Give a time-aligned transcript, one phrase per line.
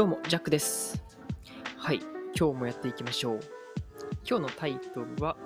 [0.00, 1.04] どうも、ジャックです。
[1.76, 2.00] はい、
[2.34, 3.40] 今日もやっていきましょう。
[4.26, 5.36] 今日のタイトルは、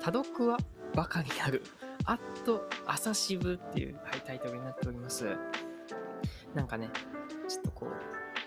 [0.00, 0.56] 多読は
[0.94, 1.62] バカになる。
[2.06, 5.36] あっと朝渋っていう、はい、タイトルになっております。
[6.54, 6.88] なんかね、
[7.46, 7.90] ちょっとこう、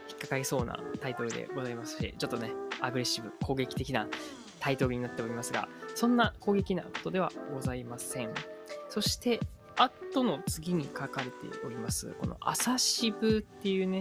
[0.10, 2.52] 引っかかりそうなタイトルでございますし、ちょっとね、
[2.82, 4.08] アグレッシブ、攻撃的な
[4.60, 8.34] タイトルになっておりますが、そんな攻撃なことではございません。
[8.90, 9.40] そして、
[9.76, 11.32] あっとの次に書かれて
[11.64, 14.00] おります、この朝渋っていうね、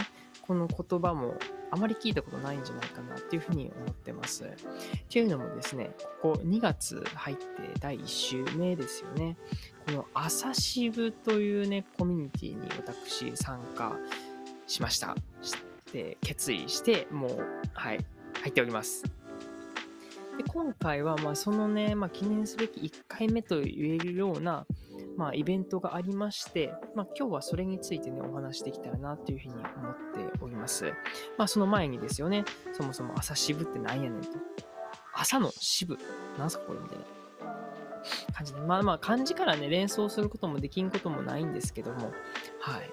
[0.52, 1.34] この言葉も
[1.70, 4.44] あまり聞いたことないんじゃないかなっていうふうに思ってます。
[4.44, 4.48] っ
[5.08, 7.42] ていうのもですね、ここ2月入って
[7.80, 9.38] 第1週目ですよね。
[9.86, 13.96] この朝渋というね、コミュニティに私参加
[14.66, 15.16] しました。
[15.40, 15.54] し
[15.90, 17.38] て、決意して、もう、
[17.72, 18.04] はい、
[18.42, 19.04] 入っております。
[20.36, 24.66] で、今回は、まあ、そのね、まあ、記念すべき1回目と言えるような、
[25.16, 29.68] まあ、イベントがありまして、まあ、今日はそれについてね、お話できたらなというふうに思っ
[30.30, 30.92] ております。
[31.38, 34.28] まあ、その前にですよね、そもそも朝渋ってなんやねんと。
[35.14, 35.98] 朝の渋
[36.38, 37.04] なんすかこれみたいな
[38.34, 38.60] 感じで。
[38.60, 42.12] まあまあ、漢字からね、連想することもできんこともないんですけども、
[42.60, 42.90] はい。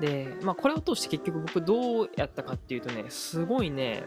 [0.00, 4.04] で、まあ、これを通して結局僕どうやったかっていうとね、すごいね、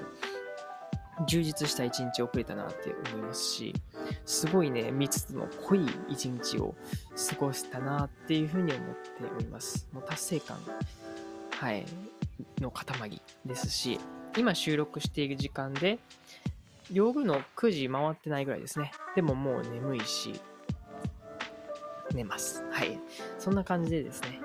[1.28, 3.74] 充実した一日を送れたなって思いますし、
[4.26, 6.76] すごいね、密度の濃い一日を
[7.30, 9.02] 過ごしたなっていうふうに思って
[9.36, 9.88] おります。
[9.92, 10.58] もう達成感、
[11.52, 11.86] はい、
[12.60, 14.00] の塊ですし、
[14.38, 16.00] 今収録している時間で、
[16.92, 18.92] 夜の9時回ってないぐらいですね。
[19.16, 20.40] でももう眠いし、
[22.14, 22.64] 寝ます。
[22.72, 23.00] はい。
[23.40, 24.40] そんな感じでですね。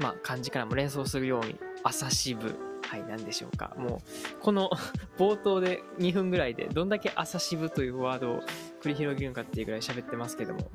[0.00, 2.71] まあ、漢字からも連想するように、朝渋。
[2.92, 3.74] はい、なんでしょうか。
[3.78, 4.02] も
[4.36, 4.68] う、この
[5.16, 8.40] 冒頭で2分ぐらいで、どんだけ朝渋というワードを
[8.82, 10.68] 繰り広げるのかっていうぐらい喋ってますけども、はい、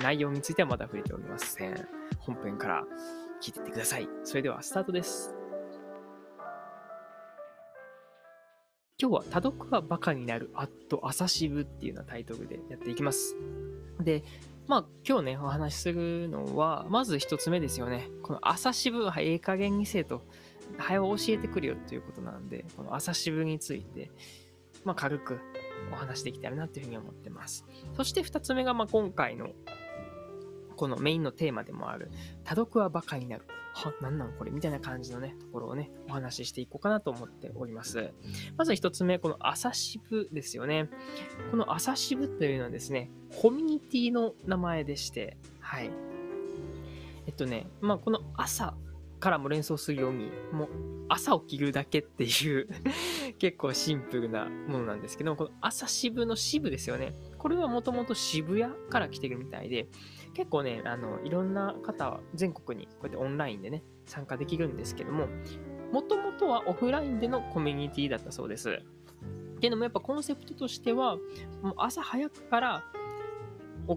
[0.00, 1.88] 内容についてはまだ触れておりません。
[2.18, 2.84] 本編から
[3.40, 4.08] 聞いてってください。
[4.24, 5.36] それではスタートです。
[8.98, 13.36] 今日は多読はバカになる、あっと朝渋っていうようなタイトルでやっていきます。
[14.00, 14.24] で、
[14.66, 18.08] まあ今日ね、お話しするのは、まず一つ目ですよね。
[18.22, 20.22] この朝渋はええ加減にせえと、
[20.78, 24.10] 早教えてくるよということなんで、この朝渋について、
[24.84, 25.40] まあ軽く
[25.92, 27.64] お話できたらなというふうに思ってます。
[27.96, 29.50] そして二つ目が、まあ今回の
[30.76, 32.10] このメインのテーマでもある、
[32.44, 33.44] 多読はバカになる。
[33.74, 34.50] は、なんなんこれ？
[34.50, 38.12] みたいな感じのね、ところをね、お話ししていこうかなと思っております。
[38.58, 40.90] まず一つ目、この朝渋ですよね。
[41.50, 43.10] この朝渋というのはですね、
[43.40, 45.90] コミュニティの名前でして、はい。
[47.26, 48.74] えっとね、まあこの朝
[49.22, 50.68] からも連想するように、もう
[51.08, 52.68] 朝起きるだけっていう
[53.38, 57.14] 結構シンプルなものなんですけど、この朝渋の渋ですよね。
[57.38, 59.86] これはもともと渋谷から来てるみたいで、
[60.34, 65.28] 結構ね、あの、いろんな方は全国にこうやってオンラインでね、参加できるんですけども、
[65.92, 68.70] もともとはオフラインでのコミュニティだったそうです。
[68.70, 71.14] っていうのもやっぱコンセプトとしては、
[71.62, 72.84] もう朝早くから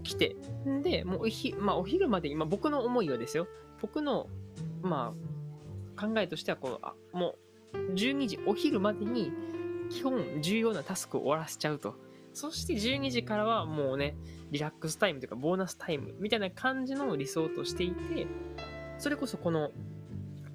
[0.03, 0.35] 起きて、
[0.67, 3.47] んで、もうおひ、まあ、お昼まで、今僕の思いはですよ、
[3.81, 4.29] 僕の、
[4.81, 5.13] ま
[5.97, 7.35] あ、考えとしてはこう、あも
[7.73, 9.31] う12時、お昼までに
[9.89, 11.95] 基本重要なタスクを終わらせちゃうと。
[12.33, 14.17] そして12時からはもうね、
[14.51, 18.27] リラックスタイムというかボーナスタイムみたいな感じの理想としていて、
[18.97, 19.71] それこそこの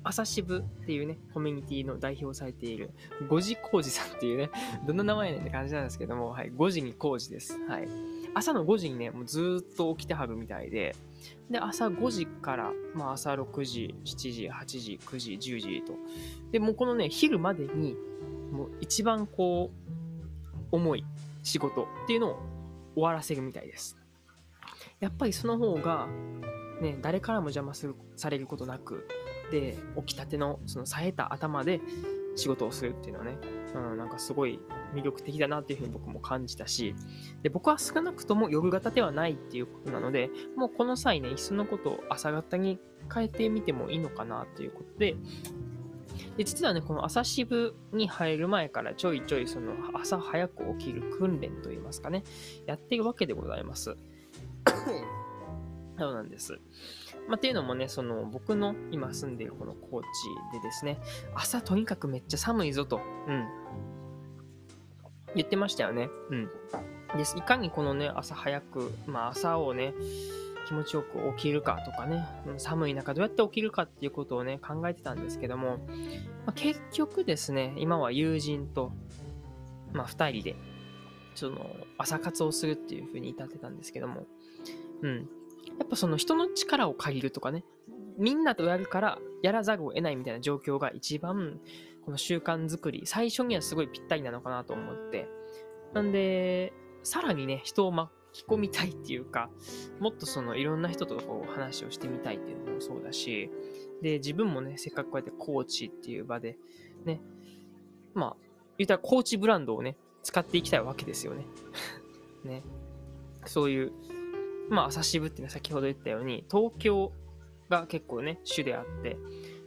[0.02, 2.90] 朝渋っていうね、コミュニティの代表されている、
[3.28, 4.50] 五時工事さんっていうね、
[4.86, 7.58] どんな名前やねんって感じなんですけども、はい、5時に工事です。
[7.66, 7.88] はい。
[8.34, 10.94] 朝の5時にね、もうずっと起きてはるみたいで、
[11.50, 15.94] で、朝5時から、まあ朝6時、7時、8時、9時、10時と。
[16.52, 17.96] で、もうこのね、昼までに、
[18.52, 19.90] もう一番こう、
[20.72, 21.04] 重い
[21.42, 22.38] 仕事っていうのを
[22.94, 23.96] 終わらせるみたいです。
[25.00, 26.06] やっぱりその方が、
[26.80, 29.06] ね、誰からも邪魔するされることなく、
[29.50, 29.76] で、
[30.06, 31.80] 起きたての、その冴えた頭で
[32.36, 33.38] 仕事をするっていうのはね、
[33.74, 34.60] うん、なんかすごい
[34.94, 36.94] 魅力的だなっていうふうに僕も感じたし、
[37.42, 42.80] で、僕は少なくとも夜型ではないっていうことなので、もうこの際ね、いっそのことを朝型に
[43.12, 45.16] 変えてみてもいいのかなということで、
[46.36, 52.24] で、実はね、この朝渋に入る前からちょいちょいその朝早く起きる訓練といいますかね、
[52.66, 53.96] やってるわけでございます。
[56.00, 56.58] そうなんです。
[57.28, 60.06] まあ、っていうのもね、その僕の今住んでいるこの高知
[60.50, 60.98] でですね、
[61.34, 63.46] 朝とにかくめっちゃ寒いぞと、うん。
[65.36, 66.08] 言ってましたよね。
[66.30, 66.48] うん。
[67.18, 67.36] です。
[67.36, 69.92] いかにこのね、朝早く、まあ朝をね、
[70.66, 72.24] 気持ちよく起きるかとかね、
[72.56, 75.76] 寒い中どうやって起きるかっていうことをね、考えてたんですけども、
[76.46, 78.90] まあ、結局ですね、今は友人と、
[79.92, 80.56] まあ二人で、
[81.34, 84.26] その、朝活をするっていう風に至ってたんですけども、
[85.02, 85.28] うん。
[85.80, 87.64] やっぱその人の力を借りるとかね、
[88.18, 91.58] みんなとやるからやらざるを得ないみたいな状況が一番、
[92.04, 95.26] この習慣づくり、最初にはすごいぴったりなのかなと思って、
[95.94, 96.72] なんで、
[97.02, 99.50] さらにね、人を巻き込みたいっていうか、
[100.00, 103.50] もっとそのいろんな人とこう話をしてみたいっていうのもそうだし、
[104.02, 106.58] で、自分もね、せっかくこうやってコーチっていう場で、
[107.06, 107.22] ね、
[108.12, 108.36] まあ、
[108.76, 111.46] 言ったらコーチブランドをね、使っていきたいわけですよね。
[112.44, 112.62] ね。
[113.46, 113.92] そういう、
[114.70, 117.12] まあ、朝渋っていうのは先ほど言ったように、東京
[117.68, 119.18] が結構ね、主であって、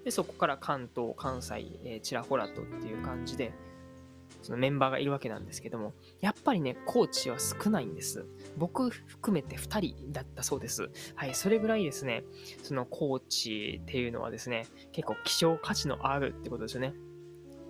[0.06, 3.54] で、そこから関東、関西、えー、ちらほらとっていう感じで、
[4.42, 8.26] そのメンバーがいるわけなんですけども、やっぱりね、コーチは少ないんです。
[8.58, 10.90] 僕含めて2人だったそうです。
[11.16, 12.24] はい、それぐらいですね、
[12.62, 16.94] そのコーチっていうのはですね、結構希少価値のあるってことですよね。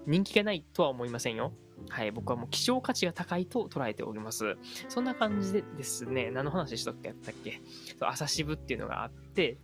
[0.06, 1.53] 人気がないとは思いませんよ。
[1.90, 4.58] はい、僕はもう希少価値が高いと捉えております。
[4.90, 7.10] そんな感じでですね、何の話しとっけ？
[7.10, 7.62] やったっけ
[8.00, 9.58] 朝渋っていうのがあって、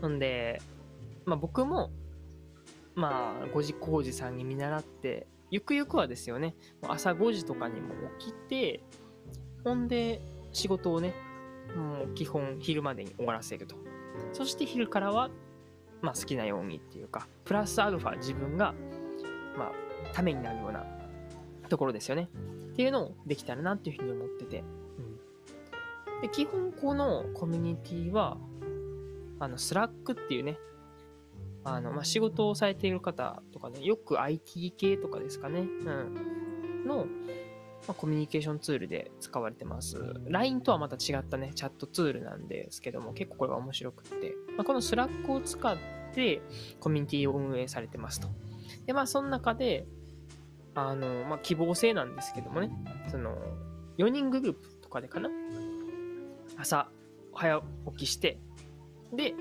[0.00, 0.60] ほんで、
[1.24, 1.90] まあ僕も、
[2.94, 8.82] まあ、5時工事さんに見習って、ゆくゆくはですよね、朝5時とかにも起きて、
[9.62, 10.20] ほんで、
[10.52, 11.14] 仕事をね、
[11.76, 13.76] もう基本昼までに終わらせると。
[14.32, 15.30] そして昼からは、
[16.02, 18.74] まあ好きなようにっていうか、プラスアルファ自分が、
[19.56, 19.72] まあ、
[20.12, 20.84] ためになるような
[21.68, 22.28] ところですよね。
[22.72, 24.64] っていうのをできたらなっていうふうに思ってて。
[26.14, 28.36] うん、で基本このコミュニティは、
[29.38, 30.58] あの、 Slack っていうね、
[31.64, 37.06] あの、まあ、仕事をされている方とかね、よく IT 系とかですかね、うん、の、
[37.86, 39.98] まあ、コミュニケーションツールで使われてます。
[40.26, 45.76] LINE とはまた違ったね、チャットツールなんですけども、結構これが面白くって、まあ、この Slack を使っ
[46.14, 46.42] て
[46.80, 48.28] コミュニティを運営されてますと。
[48.86, 49.86] で、まあ、その中で、
[50.74, 52.70] あの、まあ、希望制なんですけどもね、
[53.10, 53.36] その、
[53.98, 55.30] 4人グループとかでかな
[56.56, 56.88] 朝、
[57.32, 57.62] 早
[57.92, 58.38] 起きして、
[59.12, 59.34] で、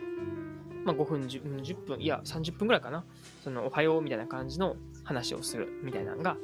[0.86, 3.06] まあ、5分10、分、いや、30分ぐらいかな。
[3.44, 6.38] その、おはようみたいな感じの話をするみたいなのが、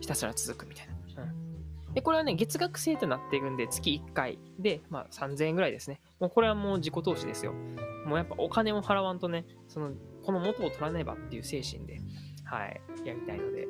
[0.00, 1.22] ひたすら続くみたいな。
[1.22, 1.26] う
[1.90, 1.94] ん。
[1.94, 6.00] で、これはね、月額制となっているんで、月1回で、まあ、3000円ぐらいですね。
[6.18, 7.52] もうこれはもう自己投資ですよ。
[8.06, 9.92] もうやっぱお金を払わんとね、その、
[10.24, 12.00] この元を取らねばっていう精神で、
[12.44, 13.68] はい、やりたいので、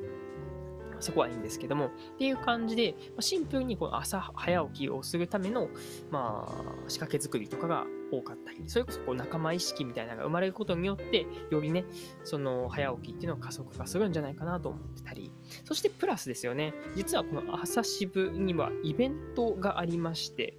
[1.04, 5.68] そこはいいんですけども、っていう感じで、シンプルにこの朝早起きをするための、
[6.10, 11.84] まあ、仕掛け作りとかが多かったり、それこそこう仲間意識みたいなのが生まれることによって、よりね、
[12.24, 15.30] その早起きっていうのを加速化するんじゃないかなと思ってたり、
[15.64, 20.56] そしてプラスですよね、実はこの朝渋にはイベントがありまして、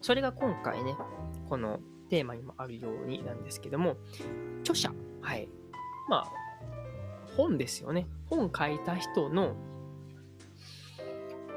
[0.00, 0.94] それが今回ね、
[1.48, 3.96] このテーマにもあるようになんですけども、
[4.62, 5.48] 著者、はい。
[6.08, 6.32] まあ、
[7.36, 8.06] 本ですよね。
[8.26, 9.56] 本書いた人の、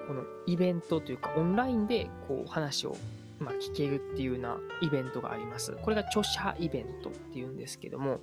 [0.07, 2.95] このイベントというか、オンラインでこう話を、
[3.39, 5.77] まあ、聞けるっていうようなイベントがあります。
[5.81, 8.19] これが著者イベントっていうんですけども、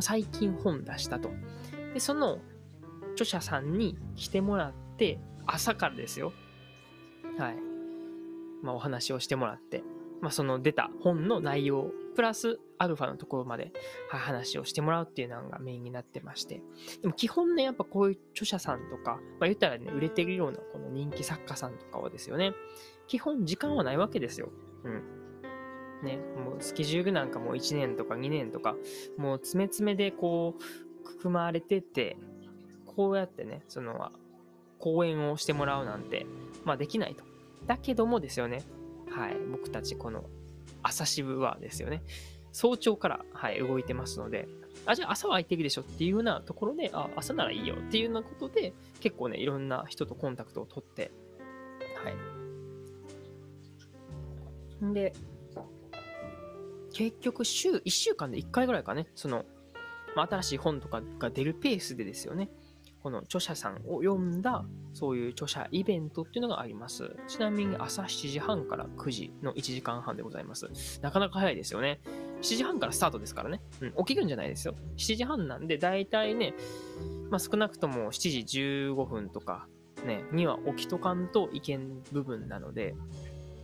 [0.00, 1.30] 最近本出したと。
[1.94, 2.38] で、その
[3.12, 6.32] 著者さんに来てもらって、朝からですよ。
[7.38, 7.56] はい。
[8.62, 9.82] まあ、お話をしてもらって、
[10.20, 13.72] まあ、その出た本の内容プラスアルファのところまで
[14.08, 16.62] 話をしてもらうっていうのがメインになってまして。
[17.02, 22.52] でも基本ね、やっぱこういう著者さんとか、まあ言ったらね、売れてるようなこの人気作家さんとかはですよね、
[23.08, 24.50] 基本時間はないわけですよ。
[24.84, 25.02] うん。
[26.02, 28.76] ね、もうスケジュールなんかもう1年とか2年とか、
[29.16, 32.16] もう詰め詰めでこう、くくまれてて、
[32.84, 34.10] こうやってね、その、
[34.78, 36.26] 講演をしてもらうなんて、
[36.64, 37.24] まあできないと。
[37.66, 38.62] だけどもですよね、
[39.10, 40.24] はい、僕たちこの
[40.82, 42.02] 朝渋はですよね。
[42.56, 44.48] 早朝から、はい、動いてますので、
[44.86, 51.12] あ、じゃあ朝は空いてるでしょっていうようなところで、あ、朝ならいいよっていうようなことで、結構ね、いろんな人とコンタクトを取って、
[54.82, 54.94] はい。
[54.94, 55.12] で、
[56.94, 59.44] 結局週、1週間で1回ぐらいかね、その、
[60.14, 62.48] まあ、新しい本とかが出るペースでですよね。
[63.02, 67.14] この著者さんを読んだ、そういう著者イベントっていうのがあります。
[67.28, 70.70] ちなみに朝7時半から9時の1時間半でございます。
[71.02, 72.00] なかなか早いですよね。
[72.40, 73.60] 7時半からスタートですからね。
[73.80, 74.74] うん、起きるんじゃないですよ。
[74.96, 76.54] 7時半なんで、だいたいね、
[77.30, 79.66] まあ、少なくとも7時15分とか、
[80.04, 82.94] ね、には起きとかんといけん部分なので、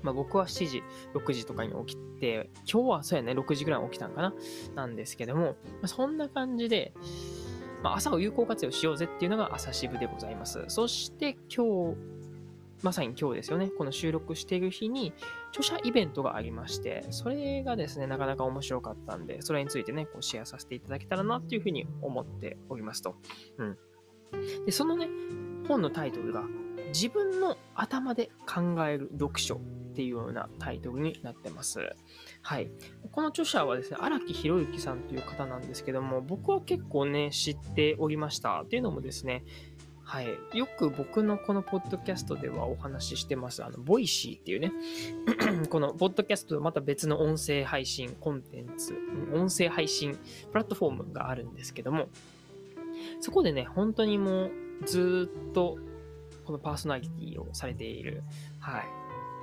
[0.02, 0.82] まあ、僕は7時、
[1.14, 4.34] 6時とかに起きて、今日はそうやね、6時ぐらい起きたんかな
[4.74, 6.92] なんですけども、まあ、そんな感じで、
[7.82, 10.64] まあ、朝を有効活用しようぜっていうのが朝渋でございます。
[10.68, 11.96] そして今日、
[12.82, 15.12] まさに今日ですよね、この収録している日に
[15.50, 23.16] 著者イベントがありまして、それがですね、なかなか面白かったんで、それについてね、こうシェアさせていただけたらなっていうふうに思っておりますと。
[23.58, 23.78] うん。
[24.66, 25.08] で、そのね、
[25.68, 26.44] 本のタイトルが、
[26.88, 29.56] 自分の頭で考える読書
[29.92, 31.80] っていうようなタイトルになってます。
[32.42, 32.70] はい。
[33.12, 38.62] この著者はですね、荒木博行さんという方なんですけども、僕は結構ね、知っておりました。
[38.62, 39.44] っていうのもですね、
[40.04, 40.38] はい。
[40.52, 43.64] よく僕のこのポッドキャストではお話ししてます。
[43.64, 44.72] あの、 Voicy っていうね、
[45.70, 48.94] このポッドキャストとまた別の音声配信コンテンツ、
[49.32, 50.18] 音声配信
[50.50, 52.08] プラットフォームがあるんですけども、
[53.20, 54.50] そこでね、本当にもう
[54.84, 55.78] ずっと
[56.44, 58.22] このパーソナリティをされている、
[58.58, 58.84] はい、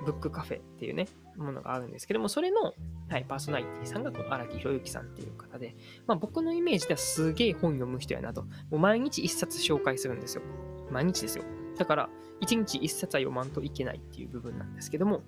[0.04, 2.74] ブックカフェっていうね、ものがあるんですけども、それの、
[3.08, 5.74] はい、パーソナリティさんがこの荒木博之さんっていう方で、
[6.06, 8.42] まあ僕のイメージではすげえ本読む人やなと。
[8.42, 10.42] もう毎日一冊紹介するんですよ。
[10.90, 11.44] 毎日ですよ。
[11.78, 12.10] だから、
[12.40, 15.22] 一日一冊は読まんといけないっていう部分なんですけども、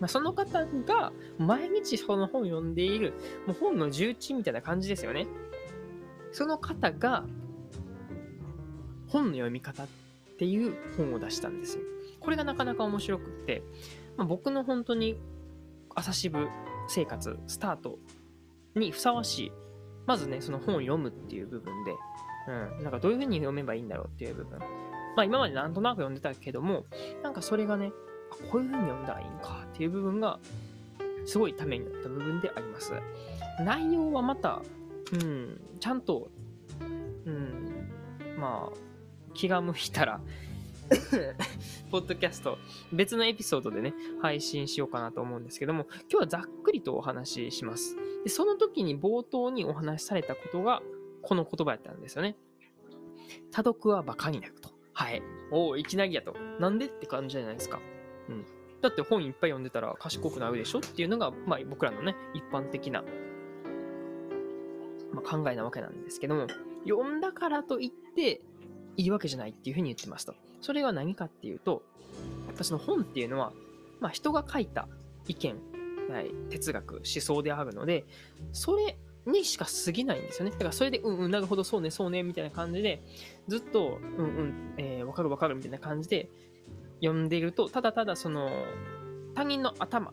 [0.00, 3.14] まあ、その方が毎日その本を読んでいる、
[3.46, 5.26] もう本の重鎮みたいな感じですよね。
[6.32, 7.24] その方が、
[9.06, 9.86] 本の読み方っ
[10.38, 11.84] ていう本を出したんですよ。
[12.18, 13.62] これがなかなか面白くって、
[14.16, 15.18] まあ、僕の本当に
[15.94, 16.48] 朝渋
[16.88, 17.98] 生活スタート
[18.74, 19.52] にふさわしい、
[20.06, 21.94] まずね、その本を読むっていう部分で、
[22.48, 24.58] うん、なんかどういう風に読めばいいんだろうっていう部分。
[24.58, 26.84] まあ今までなんとなく読んでたけども、
[27.22, 27.92] なんかそれがね
[28.30, 30.38] あ、こういう風に読んだらいいんかっていう部分が、
[31.26, 32.92] すごいためになった部分であります。
[33.64, 34.62] 内容はまた、
[35.12, 36.28] うん、ちゃんと、
[37.26, 37.90] うん、
[38.38, 38.76] まあ、
[39.34, 40.20] 気が向いたら
[41.90, 42.58] ポッドキャスト、
[42.92, 47.96] 別のエピソードでね、配信しようかなと思うんですけども、今日はざっくりとお話しします。
[48.24, 50.82] でその時に冒頭にお話しされたことが、
[51.22, 52.36] この言葉やったんですよね。
[53.50, 54.70] 多読は馬鹿になると。
[54.92, 55.22] はい。
[55.50, 56.34] おお、いきなりやと。
[56.58, 57.80] なんでって感じじゃないですか。
[58.28, 58.44] うん。
[58.80, 63.04] だって本いっぱい読んでたら賢くなるでしょっていうのが、まあ僕らのね、一般的な、
[65.12, 66.46] まあ、考えなわけなんですけども、
[66.84, 68.40] 読んだからといって、
[68.96, 70.34] いいわけじゃないっていうふうに言ってますと。
[70.60, 71.82] それは何かっていうと、
[72.46, 73.52] やっぱその本っていうのは、
[74.00, 74.88] まあ人が書いた
[75.28, 75.56] 意見、
[76.10, 78.04] はい、哲学、思想であるので、
[78.52, 78.96] それ
[79.26, 80.50] にしか過ぎないんですよね。
[80.50, 83.02] だからそれで、うんうん、なるほど、そうね、そうね、みたいな感じで、
[83.48, 86.28] ずっと、うんうん、えー、わかるわかるみたいな感じで
[87.00, 88.50] 読んでいると、ただただその、
[89.34, 90.12] 他人の頭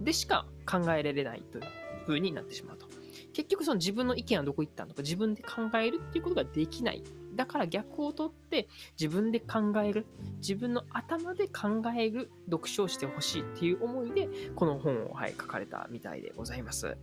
[0.00, 1.64] でしか考えられないという
[2.06, 2.86] 風になってしまうと。
[3.32, 7.02] 結局その自分の意見はどこ行ったのか自分で考えるっていうことができない
[7.34, 8.68] だから逆を取って
[9.00, 10.06] 自分で考える、
[10.38, 16.96] 自分の頭で考える読書をしてほしいっていう思いで、この本を、はい、書かれたみたいでございます。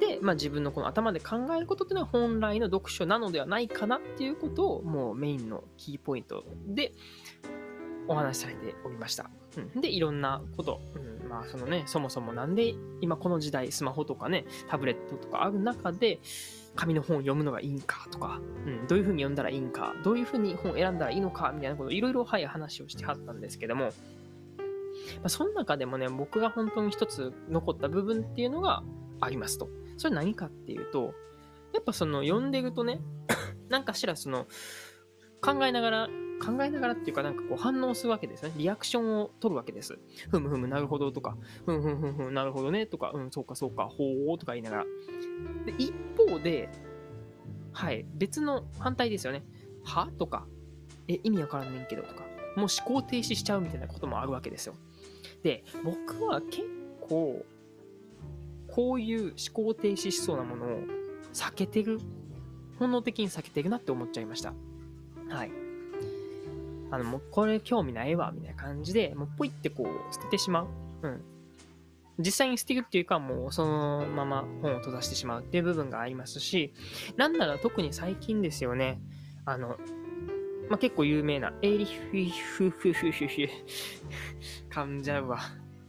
[0.00, 6.92] で、まあ、自分のこの頭で考えることっていうのは本来の読書なのではないかなっていうことをもうメインのキーポイントで
[8.08, 9.30] お話しされておりました。
[9.56, 10.80] うん、で、いろんなこと、
[11.22, 16.18] うん、まあそのね、そもそもなんで今この時代スマホとかね、タブレットとかある中で、
[16.74, 23.90] 紙の本を読むのがいいんかとか、うん、どういう風に読んだらいいんか、どういうふうに本を選んだらいいのか、みたいなこと、いろいろ、はい、話をしてはったんですけども、ま
[25.24, 28.82] あ、その中でもね、僕が本当に一つ残った部分っていうのが
[29.20, 29.68] ありますと。
[29.96, 31.14] それ何かっていうと、
[31.72, 33.00] やっぱその読んでるとね、
[33.68, 34.46] なんかしらその、
[35.40, 36.08] 考えながら
[36.44, 38.52] 考えながらっていうかなんかこう反応するわけですね。
[38.56, 39.98] リアクションを取るわけです。
[40.30, 44.84] ふむふむ、なるほどとか、ふんふんふんふん、なるほどねとか、うん、そうかそうか、ほーとか言いながら。
[45.66, 46.68] で、一方で、
[47.72, 49.44] はい、別の反対ですよね。
[49.84, 50.46] はとか、
[51.08, 52.24] え、意味わからんねんけどとか、
[52.56, 54.74] もう思考停止しちゃうみたいなこともあるわけですよ。
[55.42, 56.64] で、僕は結
[57.00, 57.44] 構、
[58.68, 60.68] こういう思考停止しそうなものを
[61.32, 62.00] 避けてる、
[62.78, 64.54] 本能的に避けてるなって思っちゃいました。
[65.28, 65.61] はい。
[66.92, 70.66] あの、もうこれ興味ないわ、みたいな感じで、もうポイってこう捨ててしまう。
[71.02, 71.24] うん。
[72.18, 76.74] 実際に捨てるっていうか、もうそのまま本を閉ざしてしまうっていう部分がありますし、
[77.16, 79.00] なんなら特に最近ですよね、
[79.46, 79.78] あの、
[80.68, 81.98] まあ、結構有名な、エイリヒ
[82.30, 83.48] フフフフフ、
[84.70, 85.40] 噛んじゃうわ。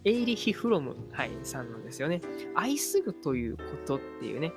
[0.05, 2.22] エイリヒ・フロム、はい、さんのですよね。
[2.55, 4.51] 愛するということっていうね、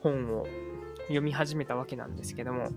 [0.00, 0.46] 本を
[1.08, 2.68] 読み始めたわけなんですけども、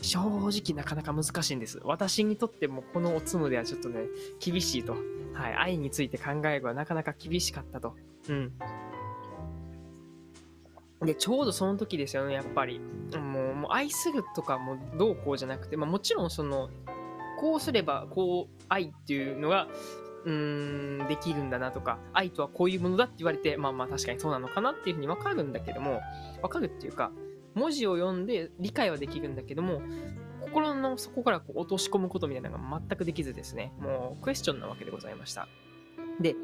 [0.00, 1.80] 正直なかなか難しいんです。
[1.84, 4.06] 私にとってもこのおつむではちょっとね、
[4.40, 4.96] 厳しいと。
[5.34, 7.94] はい、愛について考えるはなかなか厳しかったと。
[8.28, 8.52] うん。
[11.06, 12.80] で、ちょうどその時ですよね、やっぱり。
[12.80, 16.70] もう、もう愛するとかもどうこうじゃなくて、まあもちろんその、
[17.40, 19.68] こうすれば、こう、愛っていうのが、
[20.24, 26.00] うーん、できるんだなとか、愛とはこういうものだって言われて、まあまあ確かにそうなのかなっていうふうにわかるんだけども、
[26.42, 27.12] わかるっていうか、
[27.58, 29.82] 文字を読んで理解はできるんだけども、
[30.40, 35.48] 心の底からこう落とし込むことみたいなのが全くできずですね、もうクエスチョンなわけでございました。
[36.20, 36.34] で、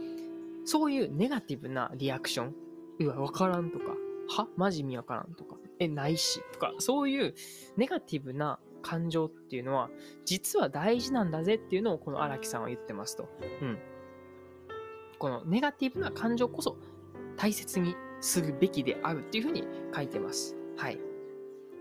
[0.65, 2.55] そういうネガティブなリアクション、
[3.01, 3.95] うわ、わからんとか、
[4.29, 4.49] は？
[4.57, 7.35] マジ見わからんとか、え、ないしとか、そういう
[7.77, 9.91] ネガティブな感情っていうのは、
[10.25, 13.29] 実は大事なんだぜっていうのをこの荒木さんは言ってますと。
[13.63, 13.79] うん。
[15.19, 16.77] このネガティブな感情こそ
[17.37, 20.57] 大切にするべきであるっていうふうに書いてます。
[20.77, 20.99] はい。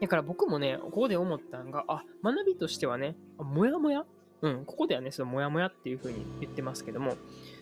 [0.01, 4.05] だから僕もね、ここで思ったのが、あ、学びとしてはね、もやもや
[4.43, 7.15] うん、ここではね、そのもやもやっていうふうに言ってますけども、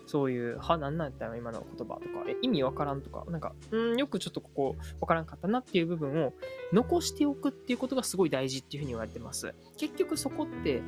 [0.07, 6.33] そういう、は、なんなんやったら今の言葉とか、え、意味わからんとか、なんか、うん、よくちょっとここわからんかったなっていう部分を
[6.73, 9.53] 残しておくっていうことがすごい大事っていうふうに言われてます。
[9.77, 10.81] 結局そこって、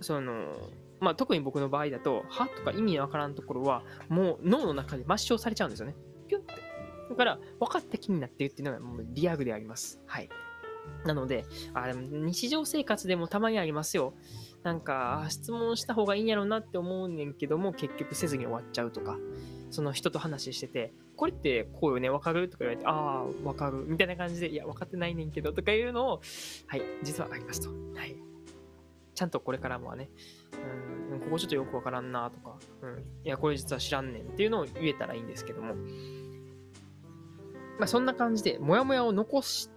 [0.00, 0.52] その、
[0.98, 5.94] まあ、特に僕の場合だと、はとか意味わからんところは、もう脳の中で抹消されちゃうんですよね。
[7.12, 10.00] だから、分かった気になってるっていうのがもうリアルであります。
[10.06, 10.28] はい。
[11.04, 14.14] なので、あでも日常生活でもたまにありますよ。
[14.62, 19.18] なんか、質問した方がいいんやろうなって思うねんけども、結局せずに終わっちゃうとか、
[19.70, 26.20] その人と話してて、これってこうよね、わかるとか言われて、ああ、わかる、みたいな感じで、いや、分かってないねんけど、とかいうのを、
[26.66, 27.70] はい、実はありますと。
[27.98, 28.16] はい。
[29.14, 30.10] ちゃんとこれからもはね、
[31.12, 35.74] うん、ここちょっとよくわからんなとか、うん、いや、これ実は知らんねんっていうのを言えたらいいんですけども、
[37.82, 39.68] まあそんな感じで、もやもやを残し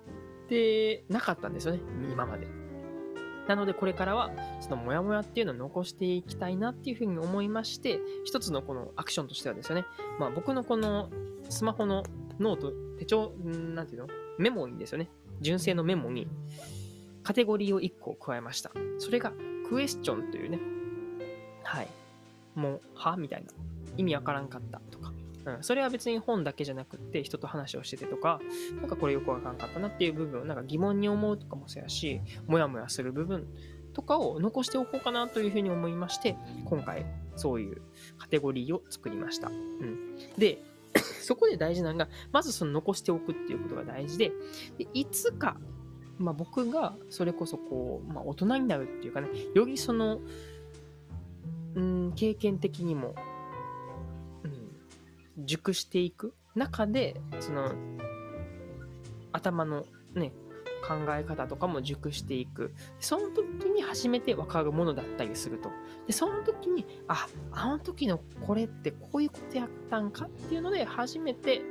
[0.48, 1.80] てなかったんですよね、
[2.12, 2.46] 今まで。
[3.48, 4.30] なのでこれからは、
[4.62, 9.86] そのモヤモヤっていうのを残していきたいなっていうふうに思いまして、一つのこのアクションとしてはですよね、
[10.20, 11.10] まあ僕のこの
[11.50, 12.04] スマホの
[12.40, 14.08] ノート、手帳、なんていうの？
[14.38, 15.10] メモにですよね、
[15.42, 16.28] 純正のメモに
[17.24, 18.70] カテゴリーを1個加えました。
[19.00, 19.34] それが
[19.68, 20.60] クエスチョンというね、
[21.64, 21.88] はい。
[22.54, 23.18] もう、は？
[23.18, 23.48] みたいな。
[23.98, 24.80] 意味わからんかった、
[25.46, 28.40] うん、それは別に本だけじゃなくって人と話をしててとか、
[28.80, 33.48] なんかこれよくわかんかったなっていう部分をなんか疑問に思うとかもそうやし、もやもやする部分
[33.94, 36.36] とかを残しておこうかなというふうに思いまして、
[36.66, 37.82] 今回そういう
[38.18, 39.48] カテゴリーを作りました。
[39.48, 40.62] うん、で、
[41.22, 44.32] そこで大事なのが、まずその残しておくっていうことが大事で、
[44.78, 45.58] でいつか、
[46.18, 50.22] まあ、僕がそれこそこう、まあ、大人になるっていうかね、よりその、
[51.76, 53.16] うん、経験的にも
[55.38, 57.74] 熟していく中で、その、
[59.32, 60.32] 頭のね、
[60.88, 62.74] 考え方とかも熟していく。
[63.00, 65.70] その時に初めて分かるものだったりすると。
[66.08, 71.62] で、その時に、あ、あの時のこれってこういうことやったんかっていうので、初めて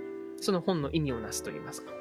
[0.40, 1.92] その本の意味をなすと言いますか。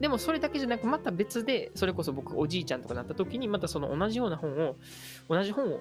[0.00, 4.76] でもそれだけじゃなく、また別で、それこそ僕おじいちゃんとかなった時に、またその同じような本を、
[5.28, 5.80] 同じ本を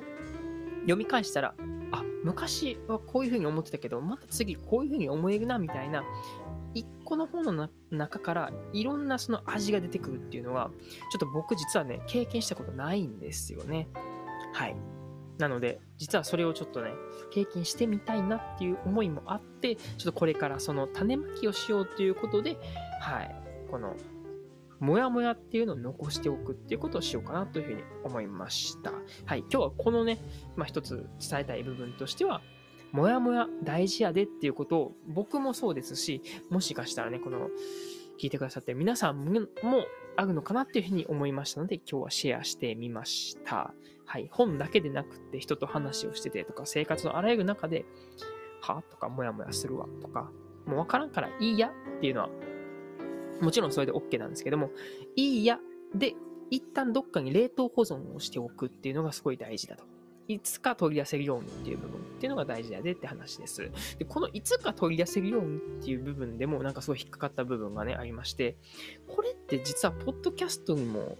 [0.82, 1.54] 読み返したら、
[1.92, 6.04] あ、昔はこういうふうに思ってたけど、また次こういうふうに思えるな、みたいな、
[6.74, 10.70] 一個の本の中からいろんなその味が出てくるっていうのは、
[11.12, 13.88] ちょっと僕実はね、経験したことないんですよね。
[14.54, 14.76] はい。
[15.38, 16.92] なので、実はそれをちょっとね、
[17.32, 22.58] 経験してみたいなっていう思いもあって、ちょっとこれからその種まきをしようということで、
[23.02, 23.36] はい、
[23.70, 23.96] この
[24.80, 28.92] もやもやっていうのを残しておくっていうことをしようかなというふうに思いました。
[29.26, 29.40] はい。
[29.40, 30.20] 今日はこのね、
[30.56, 32.42] まあ、一つ伝えたい部分としては、
[32.92, 37.50] もやもや大事やでっていうことを僕もそうですし、もしかしたらね、この
[38.20, 39.48] 聞いてくださってる皆さんも
[40.16, 43.74] あるのかなっていうふうに思いましたので、今日はシェアしてみました。
[44.06, 44.30] はい。
[44.32, 47.86] 本だけでなくって人と話をしててとか、生活のあらゆる中で、
[48.62, 50.32] はとか、もやもやするわとか、
[50.66, 52.30] もうわからんからいいやっていうのは
[53.42, 54.72] もちろんそれで OK なんですけども、
[55.16, 55.60] いいや
[55.94, 56.16] で、
[56.50, 59.84] 一旦どっかに冷凍保存をしておくっていうのがすごい大事だと。
[60.28, 63.72] いつか取り出せるようにっていう部分っていうのが大事だでって話です。
[63.98, 68.58] で、このいつか取り出せるようにっていう部分でもなんかすごい引っかかった部分がね、ありまして、
[69.08, 71.18] これって実はポッドキャストにも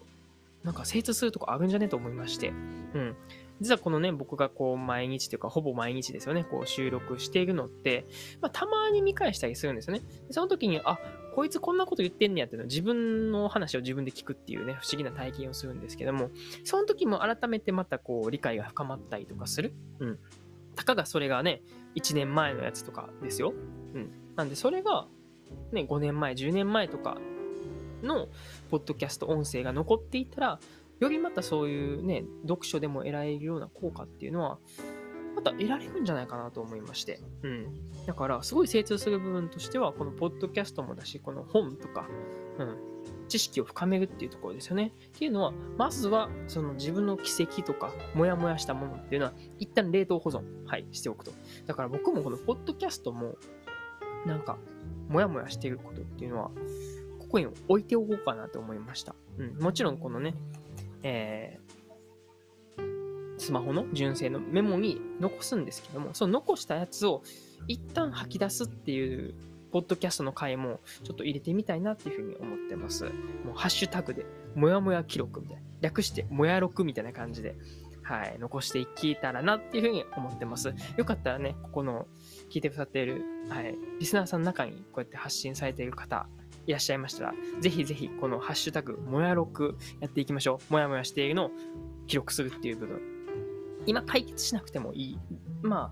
[0.64, 2.52] なんか精通するとこあるんじゃねと思いまして、う
[3.00, 3.16] ん。
[3.62, 8.06] 実はこのね、僕がこう毎日というか、ほぼ毎日ですよね、こう収録しているのって、
[8.42, 10.04] まあ、たまに見返したりするんですよね。
[10.30, 11.00] その時に、あ、
[11.38, 16.32] こいつこんなこと言ってんねやっていうの自分の話を自分で聞くっていうね、不思議な体験をするんですけども、
[16.64, 19.76] その時も改めてまたこう理解が深まったりとかする。
[20.00, 20.20] うん。
[20.76, 21.62] たかがそれがね、
[21.96, 23.54] 1年前のやつとかですよ。
[23.94, 24.10] うん。
[24.36, 25.06] なんでそれが、
[25.72, 27.20] ね、5年前、10年前とか
[28.02, 28.30] の
[28.72, 30.60] ポッドキャスト音声が残っていたら、
[31.00, 34.58] よりまたそういうね、読書でも得られるような効果っていうのは、
[35.52, 37.20] た得られるんじゃないかなと思いまして。
[37.44, 37.68] うん。
[38.06, 42.08] だから、すごい精通する部分としては、このポッドキャストもだし、この本とか、
[42.58, 42.78] うん。
[43.28, 44.94] 知識を深めるっていうところですよね。
[45.08, 51.32] っていうのは、まずは、その自分の奇跡とか、モヤモヤしたものっていうのは、一旦冷凍保存、はい、しておくと。
[51.66, 53.36] だから僕もこのポッドキャストも、
[54.26, 54.58] なんか、
[55.10, 56.52] モヤモヤしていることっていうのは、
[57.20, 59.16] ここに置いておこうかなと思いました。
[59.38, 59.58] うん。
[59.58, 60.34] もちろん、このね、
[61.04, 61.67] えー、
[63.48, 67.24] スマホの純正のメモに残すんですけども、その残したやつを
[67.68, 69.34] 一旦吐き出すっていう
[69.72, 73.06] ポッドキャストの回もちょっと入れてみたいなっていうふうに思ってます。
[73.06, 73.12] もう
[73.56, 75.62] ハッシュタグで、もやもや記録みたいな。
[75.80, 77.56] 略して、もや録みたいな感じで、
[78.04, 80.74] はい、残していけたらなっていうふうに思ってます。
[80.98, 82.06] よかったらね、ここの
[82.50, 86.28] 聞いてくださっている、はい、リスナーさんの中にこうやって発信されている方、
[86.66, 90.74] いらっしゃいましたら、ぜひぜひこのハッシュタグ、もや録やっていきましょう。
[90.74, 91.52] もやもやしているのを
[92.08, 93.17] 記録するっていう部分。
[93.88, 95.20] 今解決しなくてもいい。
[95.64, 95.92] ま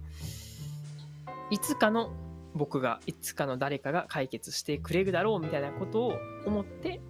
[1.27, 2.13] あ、いつかの
[2.53, 6.13] 僕が、いつかの誰かが解決してくれるだろうみたいなことを
[6.45, 7.01] 思って、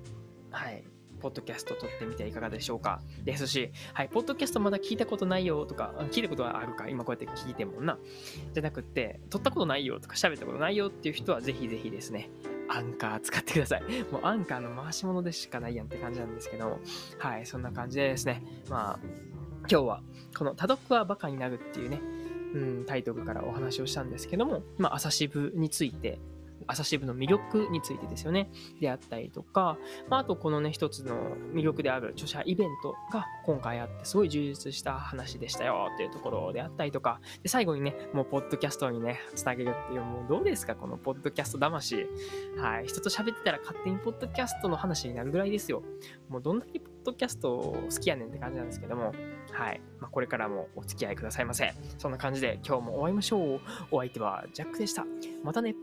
[0.52, 0.84] はい、
[1.20, 3.02] ポッドキャスト撮ってみてはいかがでしょうか。
[3.24, 7.98] ですし、はい、ポッドキャストまだ聞いたことないよとか、聞いたことはあるか、今こうやって聞いてもんな。
[8.54, 12.30] じゃなくて、撮ったことないよとか、喋ったことないよっていう人は、ぜひぜひですね、
[12.70, 13.84] アンカー使ってください。
[14.12, 16.80] もうアンカーの回し物でしかないやんって感じなんですけども、
[17.18, 19.00] はい、そんな感じでですね、まあ、
[19.70, 20.02] 今日は、
[20.38, 22.02] この多読はバカになるっていうね、
[22.54, 26.20] うん、タイトルからお話をしたんですけども、まあ、朝渋について
[26.68, 28.50] 朝日部の魅力についてですよね。
[28.80, 29.78] であったりとか、
[30.10, 42.08] まあ、あとこのね、一つの魅力である著者イベントが今回あって、すごい充実した話でしたよっていうところであったりとか、で最後にね、もうポッドキャストにね、つなげるっていう、もうどうですか、このポッドキャスト魂。
[42.58, 42.88] はい。
[42.88, 45.84] 人と喋ってたら勝手にポッドキャストの話になるぐらいですよ。
[46.30, 49.14] もうどんだけポッドキャスト好きやねんって感じなんですけども、
[49.56, 49.80] はい。
[50.02, 51.74] まあ、これからもお付き合いくださいませ。
[51.98, 53.62] そんな感じで今日も終わりましょう。
[53.90, 55.06] お相手はジャックでした。
[55.44, 55.76] またね。